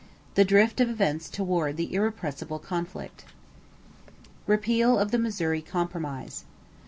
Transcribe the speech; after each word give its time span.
THE 0.33 0.43
DRIFT 0.43 0.81
OF 0.81 0.89
EVENTS 0.89 1.29
TOWARD 1.29 1.77
THE 1.77 1.93
IRREPRESSIBLE 1.95 2.57
CONFLICT 2.57 3.23
=Repeal 4.47 4.97
of 4.97 5.11
the 5.11 5.19
Missouri 5.19 5.61
Compromise. 5.61 6.43